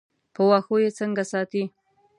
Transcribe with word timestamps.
په 0.33 0.41
واښو 0.47 0.75
یې 0.83 0.89
څنګه 0.99 1.23
ساتې. 1.31 1.63